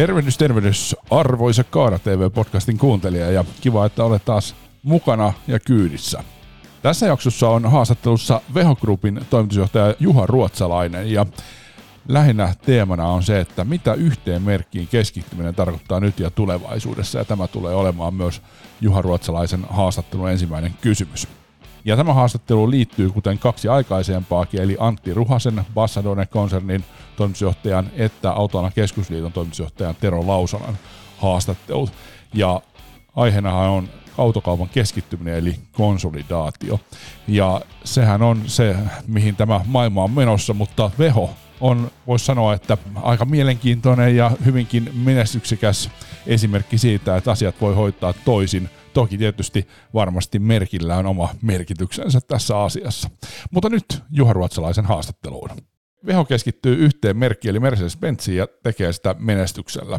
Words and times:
Tervehdys, 0.00 0.38
tervehdys, 0.38 0.96
arvoisa 1.10 1.64
Kaara 1.64 1.98
TV-podcastin 1.98 2.78
kuuntelija 2.78 3.30
ja 3.30 3.44
kiva, 3.60 3.86
että 3.86 4.04
olet 4.04 4.24
taas 4.24 4.54
mukana 4.82 5.32
ja 5.46 5.58
kyydissä. 5.58 6.24
Tässä 6.82 7.06
jaksossa 7.06 7.48
on 7.48 7.70
haastattelussa 7.70 8.40
Veho 8.54 8.76
Groupin 8.76 9.20
toimitusjohtaja 9.30 9.94
Juha 9.98 10.26
Ruotsalainen 10.26 11.12
ja 11.12 11.26
lähinnä 12.08 12.54
teemana 12.66 13.08
on 13.08 13.22
se, 13.22 13.40
että 13.40 13.64
mitä 13.64 13.94
yhteen 13.94 14.42
merkkiin 14.42 14.88
keskittyminen 14.88 15.54
tarkoittaa 15.54 16.00
nyt 16.00 16.20
ja 16.20 16.30
tulevaisuudessa 16.30 17.18
ja 17.18 17.24
tämä 17.24 17.48
tulee 17.48 17.74
olemaan 17.74 18.14
myös 18.14 18.42
Juha 18.80 19.02
Ruotsalaisen 19.02 19.66
haastattelun 19.70 20.30
ensimmäinen 20.30 20.74
kysymys. 20.80 21.28
Ja 21.84 21.96
tämä 21.96 22.12
haastattelu 22.12 22.70
liittyy 22.70 23.10
kuten 23.10 23.38
kaksi 23.38 23.68
aikaisempaakin, 23.68 24.62
eli 24.62 24.76
Antti 24.80 25.14
Ruhasen 25.14 25.64
Bassadone-konsernin 25.74 26.84
toimitusjohtajan 27.16 27.86
että 27.96 28.30
Autoana 28.30 28.70
keskusliiton 28.70 29.32
toimitusjohtajan 29.32 29.96
Tero 30.00 30.26
Lausalan 30.26 30.78
haastattelut. 31.18 31.92
Ja 32.34 32.60
aiheenahan 33.16 33.68
on 33.68 33.88
autokaupan 34.18 34.68
keskittyminen 34.68 35.34
eli 35.34 35.56
konsolidaatio. 35.72 36.80
Ja 37.28 37.60
sehän 37.84 38.22
on 38.22 38.42
se, 38.46 38.76
mihin 39.06 39.36
tämä 39.36 39.60
maailma 39.66 40.04
on 40.04 40.10
menossa, 40.10 40.54
mutta 40.54 40.90
Veho 40.98 41.30
on, 41.60 41.90
voisi 42.06 42.24
sanoa, 42.24 42.54
että 42.54 42.78
aika 43.02 43.24
mielenkiintoinen 43.24 44.16
ja 44.16 44.30
hyvinkin 44.44 44.90
menestyksekäs 44.94 45.90
esimerkki 46.26 46.78
siitä, 46.78 47.16
että 47.16 47.30
asiat 47.30 47.60
voi 47.60 47.74
hoitaa 47.74 48.12
toisin– 48.12 48.70
Toki 48.94 49.18
tietysti 49.18 49.66
varmasti 49.94 50.38
merkillä 50.38 50.96
on 50.96 51.06
oma 51.06 51.28
merkityksensä 51.42 52.18
tässä 52.28 52.58
asiassa. 52.58 53.08
Mutta 53.54 53.68
nyt 53.68 53.84
Juha 54.12 54.32
Ruotsalaisen 54.32 54.84
haastatteluun. 54.84 55.48
Veho 56.06 56.24
keskittyy 56.24 56.74
yhteen 56.74 57.16
merkkiin, 57.16 57.50
eli 57.50 57.58
Mercedes-Benziin, 57.58 58.36
ja 58.36 58.46
tekee 58.62 58.92
sitä 58.92 59.14
menestyksellä. 59.18 59.98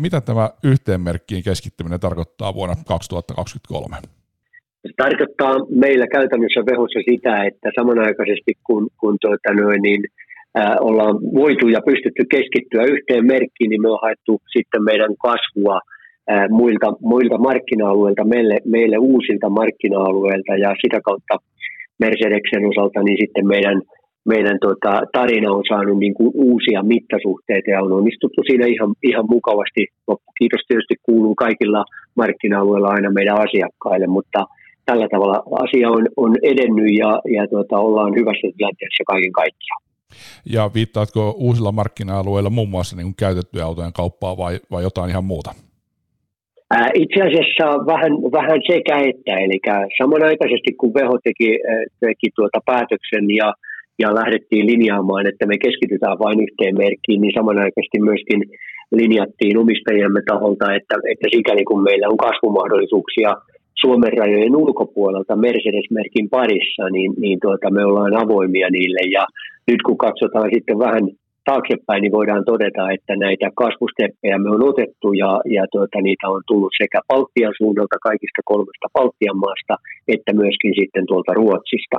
Mitä 0.00 0.20
tämä 0.20 0.50
yhteen 0.64 1.00
merkkiin 1.00 1.42
keskittyminen 1.44 2.00
tarkoittaa 2.00 2.54
vuonna 2.54 2.74
2023? 2.86 3.96
Se 4.82 4.92
tarkoittaa 4.96 5.54
meillä 5.70 6.06
käytännössä 6.06 6.60
vehossa 6.70 7.00
sitä, 7.10 7.44
että 7.44 7.68
samanaikaisesti 7.78 8.52
kun, 8.66 8.88
kun 9.00 9.16
tuota 9.20 9.54
noin, 9.54 9.82
niin, 9.82 10.02
ää, 10.54 10.76
ollaan 10.80 11.14
voitu 11.34 11.68
ja 11.68 11.80
pystytty 11.86 12.22
keskittyä 12.30 12.82
yhteen 12.94 13.26
merkkiin, 13.26 13.70
niin 13.70 13.82
me 13.82 13.88
on 13.88 13.98
haettu 14.02 14.42
sitten 14.56 14.82
meidän 14.84 15.14
kasvua– 15.16 15.80
muilta, 16.50 16.88
muilta 17.00 17.38
markkina-alueilta, 17.38 18.24
meille, 18.24 18.56
meille 18.64 18.98
uusilta 18.98 19.48
markkina-alueilta 19.50 20.52
ja 20.56 20.74
sitä 20.82 21.00
kautta 21.04 21.34
Mercedeksen 21.98 22.66
osalta 22.66 23.02
niin 23.02 23.18
sitten 23.22 23.46
meidän, 23.46 23.82
meidän 24.28 24.58
tota, 24.60 24.92
tarina 25.12 25.52
on 25.52 25.64
saanut 25.68 25.98
niin 25.98 26.14
kuin 26.14 26.30
uusia 26.34 26.82
mittasuhteita 26.82 27.70
ja 27.70 27.82
on 27.82 27.92
onnistuttu 27.92 28.40
siinä 28.46 28.66
ihan, 28.66 28.94
ihan 29.02 29.26
mukavasti. 29.28 29.82
Kiitos 30.38 30.60
tietysti 30.68 30.94
kuuluu 31.02 31.34
kaikilla 31.34 31.84
markkina-alueilla 32.14 32.88
aina 32.88 33.10
meidän 33.10 33.40
asiakkaille, 33.46 34.06
mutta 34.06 34.40
tällä 34.86 35.08
tavalla 35.08 35.42
asia 35.64 35.90
on, 35.90 36.04
on 36.16 36.32
edennyt 36.42 36.90
ja, 36.98 37.20
ja 37.36 37.46
tota, 37.48 37.76
ollaan 37.78 38.14
hyvässä 38.14 38.48
tilanteessa 38.56 39.04
kaiken 39.06 39.32
kaikkiaan. 39.32 39.82
Ja 40.46 40.70
viittaatko 40.74 41.34
uusilla 41.38 41.72
markkina-alueilla 41.72 42.50
muun 42.50 42.68
muassa 42.68 42.96
niin 42.96 43.14
käytettyjä 43.18 43.64
autojen 43.64 43.92
kauppaa 43.92 44.36
vai, 44.36 44.60
vai 44.70 44.82
jotain 44.82 45.10
ihan 45.10 45.24
muuta? 45.24 45.54
Itse 46.94 47.20
asiassa 47.28 47.66
vähän, 47.92 48.12
vähän 48.38 48.60
sekä 48.72 48.96
että, 49.10 49.34
eli 49.44 49.58
samanaikaisesti 49.98 50.72
kun 50.80 50.94
Veho 50.94 51.18
teki, 51.24 51.50
teki 52.00 52.28
tuota 52.36 52.58
päätöksen 52.66 53.26
ja, 53.40 53.48
ja 53.98 54.14
lähdettiin 54.14 54.66
linjaamaan, 54.66 55.26
että 55.26 55.46
me 55.46 55.58
keskitytään 55.58 56.18
vain 56.18 56.40
yhteen 56.46 56.76
merkkiin, 56.78 57.20
niin 57.20 57.34
samanaikaisesti 57.38 57.98
myöskin 58.00 58.40
linjattiin 58.92 59.58
omistajiemme 59.58 60.20
taholta, 60.30 60.74
että, 60.74 60.94
että 61.12 61.26
sikäli 61.34 61.64
kun 61.64 61.82
meillä 61.82 62.08
on 62.08 62.16
kasvumahdollisuuksia 62.16 63.30
Suomen 63.80 64.12
rajojen 64.18 64.56
ulkopuolelta 64.56 65.36
Mercedes-merkin 65.36 66.28
parissa, 66.30 66.84
niin, 66.90 67.12
niin 67.18 67.38
tuota, 67.42 67.70
me 67.70 67.84
ollaan 67.84 68.16
avoimia 68.24 68.68
niille. 68.70 69.02
Ja 69.16 69.24
nyt 69.68 69.82
kun 69.86 69.98
katsotaan 69.98 70.50
sitten 70.54 70.78
vähän 70.78 71.04
taaksepäin, 71.44 72.00
niin 72.02 72.18
voidaan 72.18 72.44
todeta, 72.44 72.90
että 72.96 73.14
näitä 73.16 73.46
kasvusteppejä 73.62 74.38
me 74.38 74.48
on 74.56 74.68
otettu 74.70 75.12
ja, 75.22 75.40
ja 75.56 75.64
tuota, 75.72 75.98
niitä 76.00 76.26
on 76.28 76.42
tullut 76.46 76.74
sekä 76.82 76.98
Baltian 77.08 77.54
suunnalta 77.60 77.96
kaikista 78.08 78.40
kolmesta 78.44 78.86
Baltian 78.96 79.38
maasta, 79.44 79.74
että 80.14 80.32
myöskin 80.40 80.72
sitten 80.80 81.04
tuolta 81.06 81.32
Ruotsista. 81.34 81.98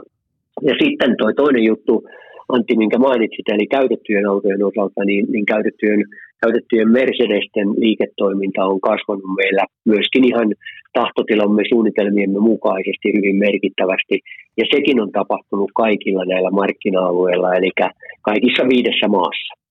Ja 0.69 0.73
sitten 0.83 1.11
tuo 1.17 1.29
toinen 1.33 1.63
juttu, 1.63 1.93
Antti, 2.49 2.77
minkä 2.77 2.97
mainitsit, 2.97 3.47
eli 3.49 3.67
käytettyjen 3.67 4.29
autojen 4.29 4.63
osalta, 4.69 5.05
niin, 5.05 5.25
niin 5.33 5.45
käytettyjen, 5.45 6.01
käytettyjen 6.43 6.89
Mercedesten 6.91 7.69
liiketoiminta 7.83 8.65
on 8.65 8.81
kasvanut 8.81 9.31
meillä 9.41 9.63
myöskin 9.85 10.23
ihan 10.31 10.49
tahtotilamme 10.93 11.63
suunnitelmiemme 11.69 12.39
mukaisesti 12.39 13.07
hyvin 13.17 13.35
merkittävästi. 13.35 14.15
Ja 14.59 14.65
sekin 14.73 15.01
on 15.03 15.11
tapahtunut 15.11 15.71
kaikilla 15.75 16.25
näillä 16.25 16.51
markkina-alueilla, 16.51 17.55
eli 17.55 17.71
kaikissa 18.23 18.63
viidessä 18.69 19.07
maassa. 19.07 19.62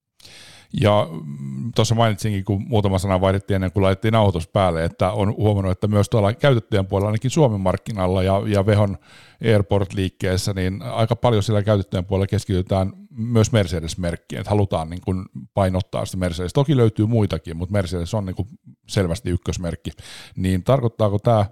Ja 0.81 1.09
mm, 1.11 1.73
tuossa 1.75 1.95
mainitsinkin, 1.95 2.45
kun 2.45 2.65
muutama 2.69 2.99
sana 2.99 3.21
vaihdettiin 3.21 3.55
ennen 3.55 3.73
kuin 3.73 3.83
laitettiin 3.83 4.13
nauhoitus 4.13 4.49
päälle, 4.49 4.85
että 4.85 5.13
on 5.13 5.37
huomannut, 5.37 5.73
että 5.73 5.89
myös 5.89 6.09
tuolla 6.09 6.33
käytettyjen 6.33 6.87
puolella, 6.87 7.09
ainakin 7.09 7.31
Suomen 7.31 7.61
markkinalla 7.61 8.23
ja, 8.23 8.43
ja 8.47 8.67
Vehon 8.67 8.99
Airport-liikkeessä, 9.45 10.53
niin 10.53 10.83
aika 10.83 11.17
paljon 11.17 11.43
siellä 11.43 11.63
käytettyjen 11.63 12.05
puolella 12.05 12.27
keskitytään 12.27 12.93
myös 13.11 13.53
Mercedes-merkkiin, 13.53 14.41
että 14.41 14.51
halutaan 14.51 14.91
niin 14.91 15.01
kuin 15.05 15.25
painottaa 15.55 16.07
sitä 16.07 16.17
Mercedes. 16.17 16.53
Toki 16.53 16.77
löytyy 16.77 17.07
muitakin, 17.07 17.57
mutta 17.57 17.73
Mercedes 17.73 18.15
on 18.15 18.27
niin 18.27 18.37
kuin 18.37 18.49
selvästi 18.89 19.31
ykkösmerkki. 19.31 19.91
Niin 20.37 20.65
tarkoittaako 20.65 21.19
tämä 21.19 21.47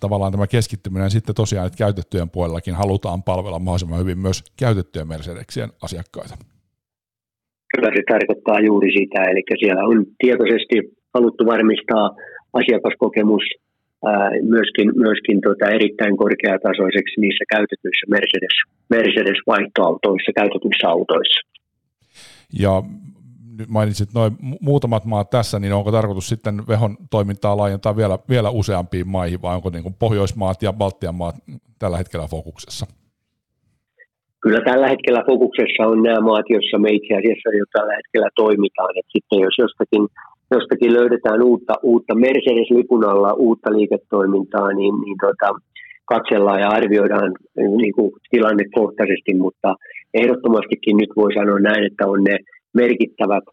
tavallaan 0.00 0.32
tämä 0.32 0.46
keskittyminen 0.46 1.10
sitten 1.10 1.34
tosiaan, 1.34 1.66
että 1.66 1.76
käytettyjen 1.76 2.30
puolellakin 2.30 2.74
halutaan 2.74 3.22
palvella 3.22 3.58
mahdollisimman 3.58 3.98
hyvin 3.98 4.18
myös 4.18 4.44
käytettyjen 4.56 5.08
Mercedesien 5.08 5.72
asiakkaita? 5.82 6.51
Kyllä 7.72 7.90
se 7.96 8.02
tarkoittaa 8.12 8.60
juuri 8.68 8.90
sitä, 8.98 9.20
eli 9.30 9.42
siellä 9.58 9.82
on 9.84 10.04
tietoisesti 10.18 10.76
haluttu 11.14 11.46
varmistaa 11.46 12.10
asiakaskokemus 12.52 13.44
myöskin, 14.42 14.92
myöskin 14.96 15.40
tota 15.40 15.70
erittäin 15.70 16.16
korkeatasoiseksi 16.16 17.20
niissä 17.20 17.44
käytetyissä 17.54 18.06
Mercedes, 18.10 18.56
Mercedes-vaihtoautoissa, 18.88 20.32
käytetyissä 20.40 20.88
autoissa. 20.88 21.40
Ja 22.60 22.82
nyt 23.58 23.68
mainitsit 23.68 24.08
noin 24.14 24.32
muutamat 24.60 25.04
maat 25.04 25.30
tässä, 25.30 25.58
niin 25.58 25.72
onko 25.72 25.92
tarkoitus 25.92 26.28
sitten 26.28 26.62
Vehon 26.68 26.96
toimintaa 27.10 27.56
laajentaa 27.56 27.96
vielä, 27.96 28.18
vielä 28.28 28.50
useampiin 28.50 29.08
maihin, 29.08 29.42
vai 29.42 29.56
onko 29.56 29.70
niin 29.70 29.82
kuin 29.82 29.94
Pohjoismaat 29.98 30.62
ja 30.62 30.72
Baltian 30.72 31.14
maat 31.14 31.34
tällä 31.78 31.96
hetkellä 31.96 32.26
fokuksessa? 32.26 32.86
Kyllä 34.42 34.60
tällä 34.70 34.88
hetkellä 34.88 35.22
fokuksessa 35.30 35.82
on 35.92 36.02
nämä 36.02 36.20
maat, 36.20 36.46
joissa 36.54 36.78
me 36.78 36.88
itse 36.98 37.12
asiassa 37.14 37.48
jo 37.60 37.64
tällä 37.72 37.94
hetkellä 37.98 38.28
toimitaan. 38.42 38.92
Et 38.98 39.08
sitten 39.14 39.38
jos 39.46 39.56
jostakin, 39.64 40.04
jostakin 40.54 40.92
löydetään 40.98 41.42
uutta, 41.42 41.74
uutta 41.82 42.14
Mercedes-lipun 42.14 43.04
alla 43.12 43.32
uutta 43.32 43.70
liiketoimintaa, 43.76 44.68
niin, 44.72 44.94
niin 45.04 45.18
tota, 45.26 45.48
katsellaan 46.04 46.60
ja 46.60 46.68
arvioidaan 46.68 47.32
niin 47.56 47.94
kuin 47.96 48.12
tilannekohtaisesti, 48.30 49.34
mutta 49.44 49.74
ehdottomastikin 50.14 50.96
nyt 50.96 51.12
voi 51.16 51.30
sanoa 51.34 51.58
näin, 51.58 51.84
että 51.86 52.04
on 52.06 52.24
ne 52.24 52.36
merkittävät 52.74 53.44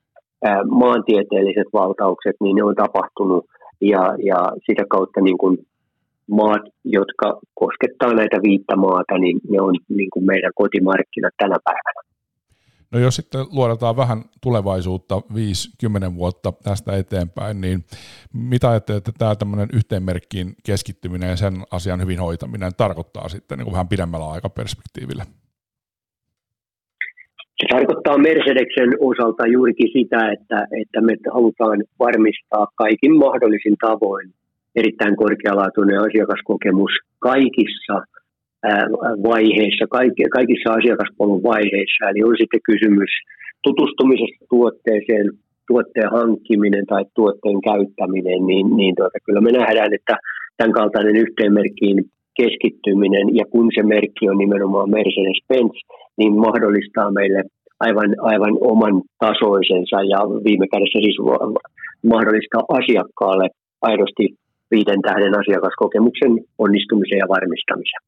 ää, 0.45 0.63
maantieteelliset 0.63 1.69
valtaukset, 1.73 2.35
niin 2.41 2.55
ne 2.55 2.63
on 2.63 2.75
tapahtunut 2.75 3.45
ja, 3.81 4.03
ja 4.29 4.39
sitä 4.67 4.83
kautta 4.89 5.21
niin 5.21 5.37
kuin 5.37 5.57
maat, 6.29 6.61
jotka 6.85 7.39
koskettaa 7.53 8.13
näitä 8.13 8.37
viittä 8.43 8.75
maata, 8.75 9.17
niin 9.17 9.39
ne 9.49 9.61
on 9.61 9.75
niin 9.89 10.09
kuin 10.13 10.25
meidän 10.25 10.51
kotimarkkinat 10.55 11.33
tänä 11.37 11.55
päivänä. 11.63 12.09
No 12.91 12.99
jos 12.99 13.15
sitten 13.15 13.45
luodataan 13.51 13.97
vähän 13.97 14.21
tulevaisuutta 14.41 15.15
5-10 15.15 16.15
vuotta 16.15 16.53
tästä 16.63 16.97
eteenpäin, 16.97 17.61
niin 17.61 17.79
mitä 18.33 18.69
ajattelet, 18.69 18.97
että 18.97 19.11
tämä 19.19 19.35
tämmöinen 19.35 19.69
yhteenmerkkiin 19.73 20.53
keskittyminen 20.65 21.29
ja 21.29 21.35
sen 21.35 21.53
asian 21.71 22.01
hyvin 22.01 22.19
hoitaminen 22.19 22.71
tarkoittaa 22.77 23.29
sitten 23.29 23.57
niin 23.57 23.65
kuin 23.65 23.73
vähän 23.73 23.87
pidemmällä 23.87 24.29
aikaperspektiivillä? 24.29 25.23
Se 27.59 27.65
tarkoittaa 27.69 28.17
Mercedeksen 28.17 28.89
osalta 28.99 29.47
juurikin 29.47 29.91
sitä, 29.93 30.31
että, 30.31 30.67
että 30.81 31.01
me 31.01 31.13
halutaan 31.33 31.83
varmistaa 31.99 32.67
kaikin 32.75 33.17
mahdollisin 33.17 33.75
tavoin 33.81 34.33
erittäin 34.81 35.15
korkealaatuinen 35.23 35.99
asiakaskokemus 36.07 36.93
kaikissa 37.19 37.95
vaiheissa, 39.29 39.85
kaikissa 40.37 40.69
asiakaspolun 40.79 41.43
vaiheissa. 41.43 42.09
Eli 42.09 42.23
on 42.23 42.35
sitten 42.41 42.67
kysymys 42.71 43.11
tutustumisesta 43.63 44.45
tuotteeseen, 44.49 45.27
tuotteen 45.67 46.11
hankkiminen 46.17 46.85
tai 46.85 47.03
tuotteen 47.15 47.61
käyttäminen, 47.69 48.41
niin, 48.49 48.67
niin 48.79 48.93
tuota, 48.95 49.17
kyllä 49.25 49.41
me 49.41 49.51
nähdään, 49.51 49.93
että 49.93 50.15
tämän 50.57 50.73
kaltainen 50.79 51.15
yhteenmerkkiin 51.15 51.97
keskittyminen, 52.39 53.35
ja 53.39 53.45
kun 53.51 53.67
se 53.75 53.83
merkki 53.83 54.29
on 54.29 54.37
nimenomaan 54.37 54.89
Mercedes-Benz, 54.89 55.77
niin 56.17 56.33
mahdollistaa 56.47 57.11
meille 57.11 57.41
aivan, 57.79 58.11
aivan 58.31 58.55
oman 58.61 58.95
tasoisensa 59.19 59.97
ja 60.13 60.19
viime 60.47 60.67
kädessä 60.73 60.99
siis 61.05 61.17
mahdollistaa 62.13 62.63
asiakkaalle 62.79 63.47
aidosti 63.81 64.25
viiden 64.71 65.01
tähden 65.01 65.39
asiakaskokemuksen 65.39 66.31
onnistumisen 66.57 67.17
ja 67.17 67.27
varmistamisen. 67.29 68.01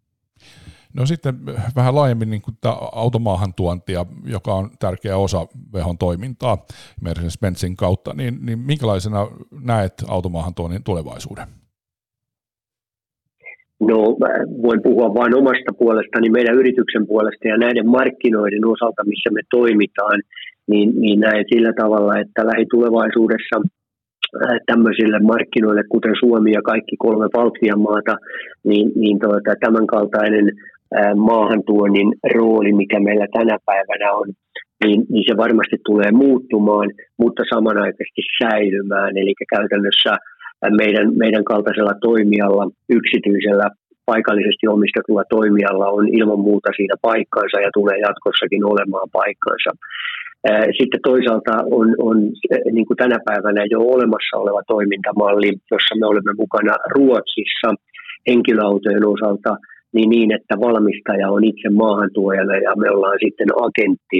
No 0.93 1.05
sitten 1.05 1.35
vähän 1.75 1.95
laajemmin 1.95 2.29
niin 2.29 2.41
kuin 2.41 2.55
tämä 2.61 2.75
automaahantuontia, 2.91 4.05
joka 4.25 4.53
on 4.53 4.69
tärkeä 4.79 5.17
osa 5.17 5.47
Vehon 5.73 5.97
toimintaa 5.97 6.57
Mercedes-Benzin 7.01 7.75
kautta, 7.77 8.13
niin, 8.13 8.33
niin 8.45 8.59
minkälaisena 8.59 9.27
näet 9.63 9.93
automaahantuonnin 10.07 10.83
tulevaisuuden? 10.83 11.47
No 13.89 13.97
voin 14.65 14.81
puhua 14.83 15.13
vain 15.13 15.35
omasta 15.35 15.71
puolestani, 15.79 16.29
meidän 16.29 16.55
yrityksen 16.55 17.07
puolesta 17.07 17.47
ja 17.47 17.57
näiden 17.57 17.87
markkinoiden 17.89 18.65
osalta, 18.65 19.03
missä 19.05 19.29
me 19.33 19.41
toimitaan, 19.51 20.21
niin, 20.67 21.01
niin 21.01 21.19
näen 21.19 21.45
sillä 21.53 21.73
tavalla, 21.81 22.19
että 22.19 22.45
lähitulevaisuudessa 22.45 23.55
tämmöisille 24.65 25.19
markkinoille, 25.19 25.83
kuten 25.89 26.15
Suomi 26.19 26.51
ja 26.51 26.61
kaikki 26.61 26.95
kolme 26.97 27.27
Baltian 27.33 27.81
maata, 27.81 28.15
niin, 28.63 28.91
niin 28.95 29.19
tuota, 29.19 29.51
tämänkaltainen 29.59 30.51
maahantuonnin 31.15 32.09
rooli, 32.35 32.73
mikä 32.73 32.99
meillä 32.99 33.27
tänä 33.33 33.57
päivänä 33.65 34.11
on, 34.11 34.27
niin, 34.85 35.05
niin 35.09 35.23
se 35.27 35.37
varmasti 35.37 35.77
tulee 35.85 36.11
muuttumaan, 36.11 36.89
mutta 37.17 37.43
samanaikaisesti 37.53 38.21
säilymään. 38.43 39.17
Eli 39.17 39.33
käytännössä 39.55 40.13
meidän, 40.77 41.17
meidän 41.17 41.43
kaltaisella 41.43 41.93
toimijalla, 42.01 42.71
yksityisellä 42.89 43.67
paikallisesti 44.11 44.65
omistetulla 44.75 45.25
toimijalla 45.37 45.87
on 45.97 46.05
ilman 46.19 46.41
muuta 46.47 46.69
siinä 46.75 46.95
paikkansa 47.09 47.57
ja 47.65 47.69
tulee 47.77 47.97
jatkossakin 48.07 48.63
olemaan 48.73 49.09
paikkansa. 49.19 49.71
Sitten 50.79 51.05
toisaalta 51.09 51.53
on, 51.79 51.87
on 52.09 52.17
niin 52.75 52.87
kuin 52.87 53.01
tänä 53.03 53.17
päivänä 53.29 53.61
jo 53.73 53.79
olemassa 53.95 54.35
oleva 54.43 54.61
toimintamalli, 54.73 55.51
jossa 55.73 55.93
me 55.99 56.05
olemme 56.11 56.33
mukana 56.43 56.73
Ruotsissa 56.95 57.69
henkilöautojen 58.29 59.05
osalta– 59.15 59.51
niin, 59.93 60.09
niin 60.09 60.29
että 60.37 60.55
valmistaja 60.65 61.31
on 61.35 61.43
itse 61.43 61.69
maahantuojana 61.69 62.55
ja 62.57 62.71
me 62.75 62.89
ollaan 62.89 63.19
sitten 63.25 63.49
agentti, 63.67 64.19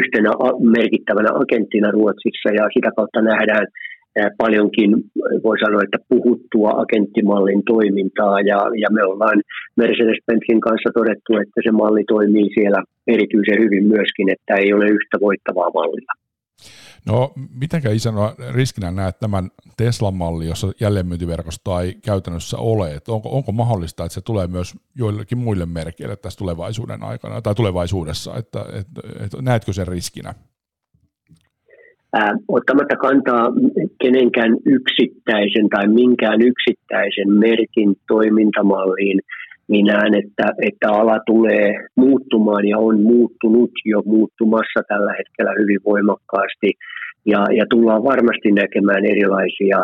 yhtenä 0.00 0.30
merkittävänä 0.78 1.30
agenttina 1.42 1.90
Ruotsissa 1.90 2.48
ja 2.58 2.64
sitä 2.74 2.90
kautta 2.96 3.20
nähdään 3.22 3.66
paljonkin, 4.38 4.90
voi 5.44 5.58
sanoa, 5.58 5.82
että 5.82 5.98
puhuttua 6.08 6.70
agenttimallin 6.82 7.62
toimintaa 7.66 8.40
ja, 8.40 8.58
ja 8.82 8.88
me 8.90 9.02
ollaan 9.04 9.38
Mercedes-Benzin 9.80 10.60
kanssa 10.60 10.90
todettu, 10.94 11.30
että 11.42 11.60
se 11.64 11.70
malli 11.70 12.04
toimii 12.08 12.54
siellä 12.54 12.80
erityisen 13.06 13.58
hyvin 13.64 13.84
myöskin, 13.86 14.26
että 14.34 14.54
ei 14.54 14.72
ole 14.72 14.86
yhtä 14.86 15.16
voittavaa 15.20 15.70
mallia. 15.74 16.14
No, 17.06 17.32
mitenkä 17.60 17.90
isänä 17.90 18.34
riskinä 18.54 18.90
näet 18.90 19.18
tämän 19.18 19.50
Tesla-malli, 19.76 20.46
jossa 20.46 20.72
jälleenmyyntiverkostoa 20.80 21.82
ei 21.82 21.94
käytännössä 22.04 22.58
ole? 22.58 22.94
Että 22.94 23.12
onko, 23.12 23.28
onko 23.28 23.52
mahdollista, 23.52 24.04
että 24.04 24.14
se 24.14 24.20
tulee 24.20 24.46
myös 24.46 24.74
joillekin 24.98 25.38
muille 25.38 25.66
merkeille 25.66 26.16
tässä 26.16 26.38
tulevaisuuden 26.38 27.02
aikana 27.02 27.42
tai 27.42 27.54
tulevaisuudessa? 27.54 28.36
Että, 28.36 28.60
että, 28.60 29.24
että 29.24 29.42
näetkö 29.42 29.72
sen 29.72 29.88
riskinä? 29.88 30.34
Ottamatta 32.48 32.96
kantaa 32.96 33.52
kenenkään 34.02 34.56
yksittäisen 34.66 35.68
tai 35.68 35.88
minkään 35.88 36.40
yksittäisen 36.42 37.30
merkin 37.32 37.94
toimintamalliin, 38.08 39.20
niin 39.68 39.86
näen, 39.86 40.14
että, 40.14 40.46
että 40.62 40.92
ala 40.92 41.18
tulee 41.26 41.74
muuttumaan 41.96 42.68
ja 42.68 42.78
on 42.78 43.02
muuttunut 43.02 43.70
jo 43.84 44.02
muuttumassa 44.06 44.80
tällä 44.88 45.12
hetkellä 45.18 45.52
hyvin 45.60 45.80
voimakkaasti. 45.84 46.70
Ja, 47.26 47.44
ja 47.58 47.64
tullaan 47.70 48.04
varmasti 48.04 48.52
näkemään 48.52 49.04
erilaisia 49.04 49.78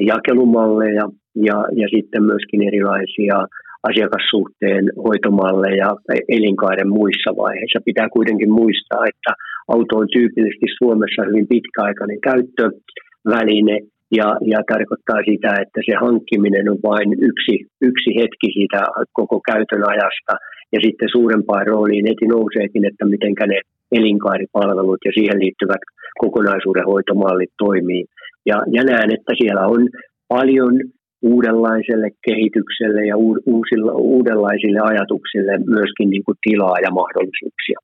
jakelumalleja 0.00 1.08
ja, 1.34 1.64
ja 1.80 1.88
sitten 1.94 2.22
myöskin 2.22 2.62
erilaisia 2.68 3.36
asiakassuhteen 3.82 4.84
hoitomalleja 5.04 5.90
elinkaaren 6.28 6.88
muissa 6.88 7.30
vaiheissa. 7.36 7.80
Pitää 7.84 8.08
kuitenkin 8.08 8.50
muistaa, 8.50 9.02
että 9.12 9.32
auto 9.74 9.92
on 10.02 10.08
tyypillisesti 10.16 10.68
Suomessa 10.78 11.22
hyvin 11.28 11.46
pitkäaikainen 11.54 12.20
käyttöväline 12.28 13.76
ja, 14.18 14.28
ja 14.52 14.58
tarkoittaa 14.72 15.20
sitä, 15.30 15.50
että 15.62 15.80
se 15.86 15.94
hankkiminen 16.04 16.70
on 16.72 16.80
vain 16.90 17.10
yksi, 17.30 17.54
yksi 17.90 18.10
hetki 18.20 18.48
siitä 18.56 18.80
koko 19.12 19.36
käytön 19.50 19.82
ajasta 19.92 20.34
ja 20.72 20.78
sitten 20.84 21.08
suurempaan 21.16 21.66
rooliin 21.66 22.08
heti 22.10 22.26
nouseekin, 22.26 22.84
että 22.90 23.04
miten 23.12 23.34
ne 23.46 23.60
elinkaaripalvelut 23.92 25.02
ja 25.04 25.12
siihen 25.16 25.38
liittyvät 25.44 25.82
kokonaisuuden 26.22 26.86
hoitomallit 26.90 27.52
toimii. 27.58 28.04
Ja, 28.46 28.58
ja 28.76 28.82
näen, 28.84 29.10
että 29.16 29.32
siellä 29.40 29.66
on 29.66 29.82
paljon 30.28 30.74
uudenlaiselle 31.22 32.10
kehitykselle 32.26 33.06
ja 33.06 33.16
uusilla, 33.46 33.92
uudenlaisille 33.92 34.80
ajatuksille 34.90 35.52
myöskin 35.76 36.10
niin 36.10 36.24
kuin 36.24 36.38
tilaa 36.48 36.78
ja 36.86 36.90
mahdollisuuksia. 37.00 37.78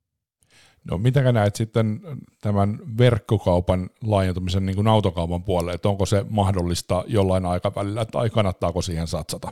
No 0.91 0.99
mitä 0.99 1.33
näet 1.33 1.55
sitten 1.55 2.01
tämän 2.43 2.79
verkkokaupan 2.99 3.81
laajentumisen 4.07 4.67
niin 4.67 4.77
kuin 4.77 4.89
autokaupan 4.89 5.43
puolelle, 5.43 5.73
että 5.73 5.89
onko 5.89 6.07
se 6.07 6.25
mahdollista 6.31 7.05
jollain 7.07 7.47
aikavälillä 7.47 8.05
tai 8.05 8.31
kannattaako 8.31 8.83
siihen 8.83 9.07
satsata? 9.07 9.49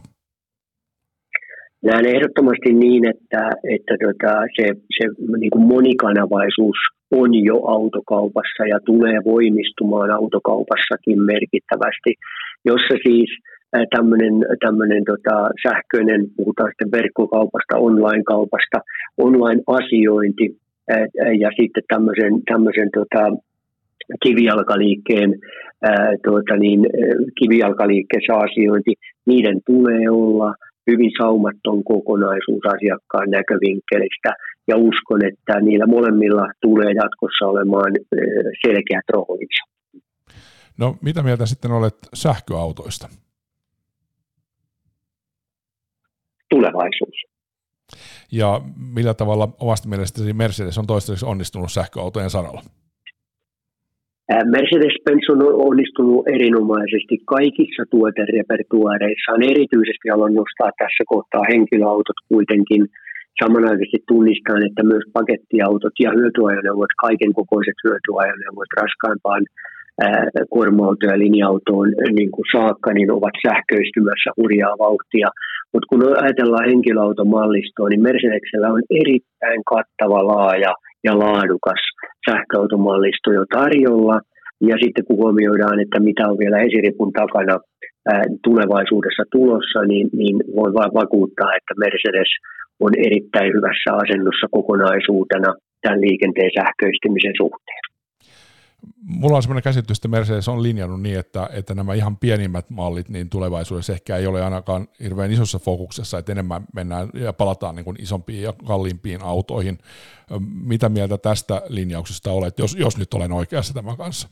Näen 1.82 2.06
ehdottomasti 2.06 2.72
niin, 2.72 3.08
että, 3.08 3.50
että 3.76 3.94
tota, 4.04 4.32
se, 4.56 4.66
se 4.98 5.04
niin 5.38 5.50
kuin 5.50 5.66
monikanavaisuus 5.66 6.76
on 7.10 7.34
jo 7.34 7.56
autokaupassa 7.66 8.62
ja 8.68 8.78
tulee 8.86 9.18
voimistumaan 9.24 10.10
autokaupassakin 10.10 11.22
merkittävästi, 11.22 12.12
jossa 12.64 12.94
siis 13.06 13.30
tämmöinen, 13.96 14.34
tämmöinen 14.64 15.04
tota, 15.04 15.36
sähköinen, 15.62 16.20
puhutaan 16.36 16.70
sitten 16.70 16.92
verkkokaupasta, 16.92 17.76
online-kaupasta, 17.76 18.78
online-asiointi 19.18 20.56
ja 21.38 21.50
sitten 21.60 21.82
tämmöisen, 21.88 22.32
tämmöisen 22.52 22.88
tota, 22.94 23.22
kivijalkaliikkeen, 24.22 25.30
ää, 25.82 26.12
tuota 26.24 26.56
niin, 26.56 26.80
kivijalkaliikkeessä 27.38 28.34
asiointi, 28.36 28.92
niiden 29.26 29.60
tulee 29.66 30.10
olla 30.10 30.54
hyvin 30.90 31.10
saumaton 31.18 31.84
kokonaisuus 31.84 32.64
asiakkaan 32.74 33.30
näkövinkkelistä 33.30 34.30
ja 34.68 34.76
uskon, 34.76 35.24
että 35.24 35.60
niillä 35.60 35.86
molemmilla 35.86 36.46
tulee 36.60 36.92
jatkossa 36.92 37.46
olemaan 37.46 37.92
selkeät 38.66 39.04
roolinsa. 39.12 39.64
No 40.78 40.96
mitä 41.02 41.22
mieltä 41.22 41.46
sitten 41.46 41.70
olet 41.70 41.94
sähköautoista? 42.14 43.08
Tulevaisuus. 46.50 47.29
Ja 48.32 48.60
millä 48.94 49.14
tavalla 49.14 49.48
omasta 49.60 49.88
mielestäsi 49.88 50.32
Mercedes 50.32 50.78
on 50.78 50.86
toistaiseksi 50.86 51.26
onnistunut 51.26 51.72
sähköautojen 51.72 52.30
saralla? 52.30 52.62
Mercedes-Benz 54.54 55.24
on 55.34 55.40
onnistunut 55.68 56.28
erinomaisesti 56.36 57.14
kaikissa 57.34 57.82
tuoterepertuaareissaan. 57.90 59.42
Erityisesti 59.52 60.06
haluan 60.10 60.34
nostaa 60.40 60.70
tässä 60.82 61.04
kohtaa 61.12 61.50
henkilöautot 61.52 62.18
kuitenkin 62.32 62.82
samanaikaisesti 63.42 64.00
tunnistaan, 64.12 64.60
että 64.68 64.82
myös 64.92 65.04
pakettiautot 65.18 65.96
ja 66.04 66.10
hyötyajoneuvot, 66.18 66.92
kaiken 67.06 67.32
kokoiset 67.38 67.78
hyötyajoneuvot 67.84 68.70
raskaimpaan 68.80 69.42
kuorma-auto- 70.50 71.06
ja 71.06 71.18
linja-autoon 71.18 71.88
niin 72.18 72.30
kuin 72.30 72.46
saakka, 72.54 72.92
niin 72.92 73.10
ovat 73.18 73.36
sähköistymässä 73.46 74.30
hurjaa 74.36 74.76
vauhtia. 74.78 75.28
Mutta 75.72 75.86
kun 75.90 76.02
ajatellaan 76.24 76.70
henkilöautomallistoa, 76.70 77.88
niin 77.88 78.02
Mercedesellä 78.02 78.68
on 78.76 78.82
erittäin 79.02 79.62
kattava, 79.72 80.26
laaja 80.32 80.72
ja 81.06 81.12
laadukas 81.18 81.82
sähköautomallisto 82.30 83.28
jo 83.32 83.44
tarjolla. 83.58 84.20
Ja 84.70 84.76
sitten 84.82 85.04
kun 85.04 85.20
huomioidaan, 85.22 85.80
että 85.80 85.98
mitä 86.00 86.22
on 86.30 86.38
vielä 86.38 86.58
esiripun 86.58 87.12
takana 87.12 87.56
tulevaisuudessa 88.44 89.24
tulossa, 89.32 89.80
niin, 89.90 90.06
niin 90.20 90.36
voi 90.56 90.70
vain 90.78 90.92
vakuuttaa, 90.94 91.50
että 91.58 91.74
Mercedes 91.84 92.30
on 92.80 92.92
erittäin 93.06 93.50
hyvässä 93.56 93.90
asennossa 94.02 94.46
kokonaisuutena 94.56 95.50
tämän 95.82 96.00
liikenteen 96.00 96.50
sähköistymisen 96.58 97.36
suhteen 97.42 97.89
mulla 99.02 99.36
on 99.36 99.42
semmoinen 99.42 99.62
käsitys, 99.62 99.98
että 99.98 100.08
Mercedes 100.08 100.48
on 100.48 100.62
linjannut 100.62 101.02
niin, 101.02 101.18
että, 101.18 101.48
että 101.52 101.74
nämä 101.74 101.94
ihan 101.94 102.16
pienimmät 102.16 102.70
mallit 102.70 103.08
niin 103.08 103.30
tulevaisuudessa 103.30 103.92
ehkä 103.92 104.16
ei 104.16 104.26
ole 104.26 104.44
ainakaan 104.44 104.88
hirveän 105.00 105.32
isossa 105.32 105.58
fokuksessa, 105.58 106.18
että 106.18 106.32
enemmän 106.32 106.66
mennään 106.74 107.10
ja 107.14 107.32
palataan 107.32 107.74
niin 107.74 107.84
kuin 107.84 108.02
isompiin 108.02 108.42
ja 108.42 108.52
kalliimpiin 108.66 109.22
autoihin. 109.22 109.78
Mitä 110.62 110.88
mieltä 110.88 111.18
tästä 111.18 111.62
linjauksesta 111.68 112.32
olet, 112.32 112.58
jos, 112.58 112.74
jos 112.74 112.96
nyt 112.96 113.14
olen 113.14 113.32
oikeassa 113.32 113.74
tämän 113.74 113.96
kanssa? 113.96 114.28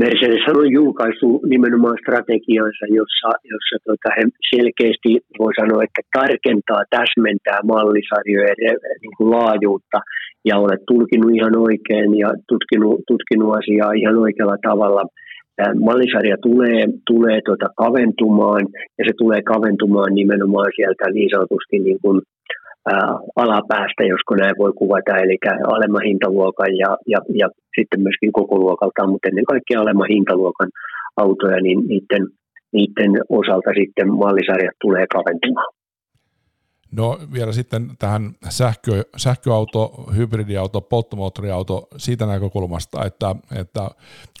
Mercedes 0.00 0.44
on 0.48 0.72
julkaissut 0.72 1.42
nimenomaan 1.52 1.98
strategiansa, 2.02 2.84
jossa, 3.00 3.30
jossa 3.52 3.76
tota, 3.88 4.08
he 4.16 4.22
selkeästi 4.54 5.10
voi 5.38 5.52
sanoa, 5.60 5.84
että 5.86 6.02
tarkentaa, 6.18 6.82
täsmentää 6.96 7.60
mallisarjojen 7.72 8.56
niin 9.02 9.14
kuin 9.16 9.30
laajuutta 9.36 9.98
ja 10.48 10.54
olet 10.64 10.82
tulkinut 10.90 11.30
ihan 11.38 11.56
oikein 11.68 12.10
ja 12.22 12.28
tutkinut, 12.50 12.96
tutkinut 13.10 13.56
asiaa 13.58 13.92
ihan 13.92 14.16
oikealla 14.24 14.58
tavalla. 14.68 15.02
Mallisarja 15.86 16.36
tulee, 16.46 16.82
tulee 17.10 17.38
tota 17.50 17.68
kaventumaan 17.82 18.64
ja 18.98 19.02
se 19.06 19.12
tulee 19.18 19.42
kaventumaan 19.42 20.14
nimenomaan 20.14 20.70
sieltä 20.76 21.04
niin 21.10 21.30
sanotusti 21.34 21.76
niin 21.78 21.98
kuin 22.02 22.16
alapäästä, 23.36 24.02
josko 24.04 24.34
näin 24.34 24.54
voi 24.58 24.72
kuvata, 24.72 25.16
eli 25.16 25.38
alemman 25.76 26.02
hintaluokan 26.02 26.76
ja, 26.76 26.96
ja, 27.06 27.18
ja 27.34 27.48
sitten 27.78 28.02
myöskin 28.02 28.32
koko 28.32 28.58
luokalta, 28.58 29.06
mutta 29.06 29.28
ennen 29.28 29.44
kaikkea 29.44 29.80
alemman 29.80 30.08
hintaluokan 30.08 30.70
autoja, 31.16 31.60
niin 31.62 31.78
niiden, 31.88 32.28
niiden 32.72 33.10
osalta 33.28 33.70
sitten 33.80 34.08
mallisarjat 34.14 34.76
tulee 34.80 35.06
kaventumaan. 35.12 35.74
No 36.96 37.18
vielä 37.32 37.52
sitten 37.52 37.90
tähän 37.98 38.30
sähkö, 38.48 39.04
sähköauto, 39.16 40.04
hybridiauto, 40.16 40.80
polttomoottoriauto 40.80 41.88
siitä 41.96 42.26
näkökulmasta, 42.26 43.04
että, 43.04 43.34
että 43.60 43.90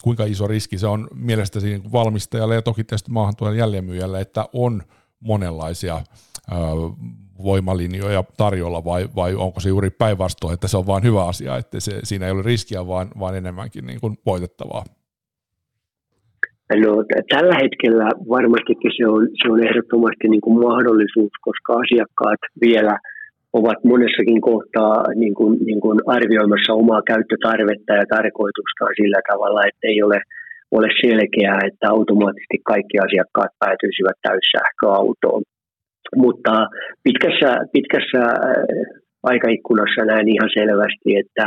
kuinka 0.02 0.24
iso 0.24 0.46
riski 0.46 0.78
se 0.78 0.86
on 0.86 1.08
mielestäsi 1.14 1.82
valmistajalle 1.92 2.54
ja 2.54 2.62
toki 2.62 2.84
tietysti 2.84 3.10
maahantuojan 3.10 3.56
jälleenmyyjälle, 3.56 4.20
että 4.20 4.44
on 4.52 4.82
monenlaisia 5.20 6.00
voimalinjoja 7.42 8.24
tarjolla 8.36 8.84
vai, 8.84 9.08
vai 9.16 9.34
onko 9.34 9.60
se 9.60 9.68
juuri 9.68 9.90
päinvastoin, 9.90 10.54
että 10.54 10.68
se 10.68 10.76
on 10.76 10.86
vain 10.86 11.04
hyvä 11.04 11.24
asia, 11.26 11.56
että 11.56 11.80
se, 11.80 11.92
siinä 12.02 12.26
ei 12.26 12.32
ole 12.32 12.42
riskiä, 12.42 12.86
vaan, 12.86 13.08
vaan 13.20 13.36
enemmänkin 13.36 13.86
niin 13.86 14.00
kuin 14.00 14.14
voitettavaa? 14.26 14.84
No, 16.84 16.92
tällä 17.34 17.56
hetkellä 17.62 18.06
varmastikin 18.34 18.92
se 18.96 19.06
on, 19.06 19.22
se 19.40 19.52
on 19.52 19.66
ehdottomasti 19.66 20.28
niin 20.28 20.40
kuin 20.40 20.56
mahdollisuus, 20.68 21.32
koska 21.40 21.70
asiakkaat 21.82 22.42
vielä 22.66 22.94
ovat 23.58 23.78
monessakin 23.84 24.40
kohtaa 24.40 24.96
niin 25.14 25.34
kuin, 25.34 25.52
niin 25.68 25.80
kuin 25.80 25.98
arvioimassa 26.16 26.72
omaa 26.82 27.02
käyttötarvetta 27.12 27.92
ja 28.00 28.06
tarkoitusta 28.16 28.84
sillä 29.00 29.20
tavalla, 29.30 29.60
että 29.68 29.84
ei 29.92 30.02
ole, 30.06 30.18
ole 30.76 30.88
selkeää, 31.04 31.58
että 31.68 31.86
automaattisesti 31.94 32.58
kaikki 32.72 32.96
asiakkaat 33.06 33.52
päätyisivät 33.62 34.18
täyssähköautoon. 34.26 35.42
Mutta 36.16 36.66
pitkässä, 37.02 37.50
pitkässä 37.72 38.20
äh, 38.20 39.04
aikaikkunassa 39.22 40.04
näen 40.04 40.28
ihan 40.28 40.50
selvästi, 40.58 41.08
että, 41.22 41.46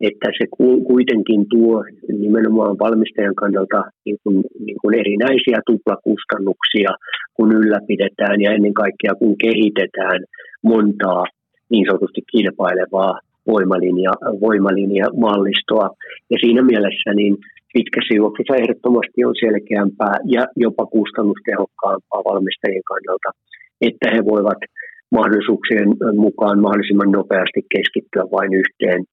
että 0.00 0.28
se 0.38 0.44
kuitenkin 0.86 1.46
tuo 1.50 1.84
nimenomaan 2.24 2.76
valmistajan 2.78 3.34
kannalta 3.34 3.80
niin 4.04 4.18
kuin, 4.22 4.36
niin 4.66 4.76
kuin 4.82 4.94
erinäisiä 5.00 5.58
tuplakustannuksia, 5.66 6.90
kun 7.34 7.52
ylläpidetään 7.52 8.40
ja 8.40 8.52
ennen 8.52 8.74
kaikkea 8.74 9.14
kun 9.20 9.34
kehitetään 9.44 10.20
montaa 10.62 11.24
niin 11.70 11.86
sanotusti 11.86 12.22
kilpailevaa 12.32 13.20
voimalinja, 13.52 14.12
voimalinja-mallistoa. 14.44 15.88
Ja 16.30 16.36
siinä 16.44 16.62
mielessä 16.62 17.10
niin 17.14 17.36
pitkässä 17.74 18.14
juoksussa 18.20 18.60
ehdottomasti 18.62 19.20
on 19.28 19.36
selkeämpää 19.44 20.16
ja 20.34 20.42
jopa 20.64 20.84
kustannustehokkaampaa 20.86 22.26
valmistajien 22.30 22.86
kannalta 22.92 23.30
että 23.80 24.10
he 24.14 24.24
voivat 24.24 24.58
mahdollisuuksien 25.12 25.88
mukaan 26.16 26.60
mahdollisimman 26.60 27.10
nopeasti 27.10 27.60
keskittyä 27.74 28.22
vain 28.22 28.54
yhteen 28.54 29.04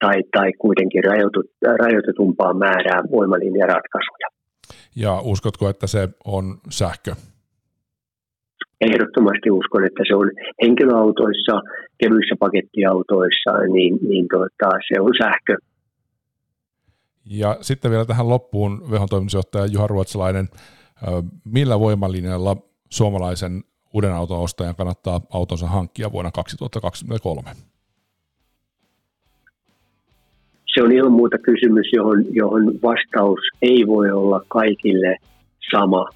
tai, 0.00 0.22
tai 0.36 0.52
kuitenkin 0.52 1.04
rajoitut, 1.04 1.46
rajoitetumpaa 1.62 2.54
määrää 2.54 3.02
voimalinjaratkaisuja. 3.10 4.28
Ja 4.96 5.20
uskotko, 5.20 5.68
että 5.68 5.86
se 5.86 6.08
on 6.24 6.44
sähkö? 6.70 7.14
Ehdottomasti 8.80 9.50
uskon, 9.50 9.86
että 9.86 10.02
se 10.08 10.14
on 10.14 10.30
henkilöautoissa, 10.62 11.60
kevyissä 11.98 12.34
pakettiautoissa, 12.38 13.50
niin, 13.72 13.98
niin 14.08 14.26
tuota, 14.30 14.78
se 14.88 15.00
on 15.00 15.12
sähkö. 15.22 15.56
Ja 17.30 17.56
sitten 17.60 17.90
vielä 17.90 18.04
tähän 18.04 18.28
loppuun 18.28 18.90
Vehon 18.90 19.08
toimitusjohtaja 19.08 19.66
Juha 19.66 19.86
Ruotsalainen, 19.86 20.48
millä 21.44 21.80
voimalinjalla 21.80 22.56
suomalaisen 22.90 23.52
uuden 23.92 24.12
auton 24.12 24.40
ostajan 24.40 24.74
kannattaa 24.74 25.20
autonsa 25.32 25.66
hankkia 25.66 26.12
vuonna 26.12 26.30
2023? 26.30 27.50
Se 30.74 30.82
on 30.82 30.92
ilman 30.92 31.12
muuta 31.12 31.38
kysymys, 31.38 31.86
johon, 31.92 32.24
johon 32.30 32.72
vastaus 32.82 33.40
ei 33.62 33.86
voi 33.86 34.10
olla 34.10 34.44
kaikille 34.48 35.16
sama, 35.70 36.08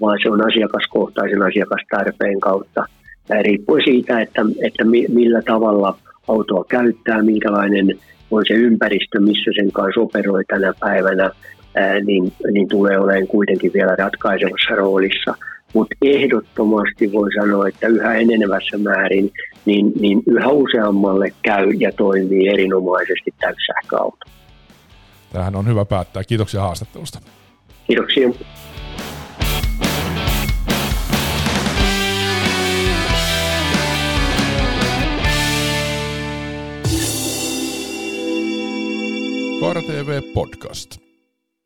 vaan 0.00 0.18
se 0.22 0.30
on 0.30 0.46
asiakaskohtaisen 0.46 1.42
asiakastarpeen 1.42 2.40
kautta. 2.40 2.84
Riippuen 3.42 3.84
siitä, 3.84 4.20
että, 4.20 4.42
että 4.66 4.84
millä 5.08 5.42
tavalla 5.42 5.98
autoa 6.28 6.64
käyttää, 6.68 7.22
minkälainen 7.22 7.98
on 8.30 8.44
se 8.48 8.54
ympäristö, 8.54 9.20
missä 9.20 9.50
sen 9.54 9.72
kanssa 9.72 10.00
operoi 10.00 10.44
tänä 10.44 10.72
päivänä, 10.80 11.30
niin, 12.04 12.32
niin 12.52 12.68
tulee 12.68 12.98
olemaan 12.98 13.26
kuitenkin 13.26 13.72
vielä 13.72 13.96
ratkaisevassa 13.96 14.74
roolissa– 14.74 15.34
mutta 15.72 15.94
ehdottomasti 16.02 17.12
voi 17.12 17.28
sanoa, 17.40 17.68
että 17.68 17.86
yhä 17.86 18.14
enenevässä 18.14 18.78
määrin 18.78 19.32
niin, 19.64 19.92
niin 20.00 20.22
yhä 20.26 20.48
useammalle 20.48 21.32
käy 21.42 21.70
ja 21.70 21.92
toimii 21.92 22.48
erinomaisesti 22.48 23.34
täyssähköauto. 23.40 24.26
Tähän 25.32 25.56
on 25.56 25.66
hyvä 25.68 25.84
päättää. 25.84 26.24
Kiitoksia 26.24 26.60
haastattelusta. 26.60 27.20
Kiitoksia. 27.86 28.28
Kaara 39.60 39.82
TV 39.82 40.22
Podcast. 40.34 41.01